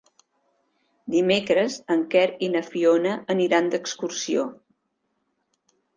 Dimecres 1.15 1.75
en 1.95 2.01
Quer 2.15 2.25
i 2.47 2.51
na 2.55 2.63
Fiona 2.71 3.13
aniran 3.35 3.69
d'excursió. 3.75 4.51